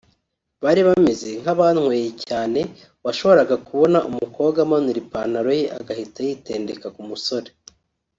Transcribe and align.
Bari 0.63 0.81
bameze 0.87 1.29
nk’abanyweye 1.41 2.07
cyane…washoboraga 2.25 3.55
kubona 3.67 3.97
umukobwa 4.09 4.59
amanura 4.65 4.97
ipantaro 5.03 5.51
ye 5.59 5.65
agahita 5.79 6.19
yitendeka 6.27 6.87
ku 6.95 7.01
musore 7.11 7.49